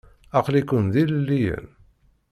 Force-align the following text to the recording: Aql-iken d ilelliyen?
Aql-iken 0.37 0.81
d 0.93 0.95
ilelliyen? 1.03 1.67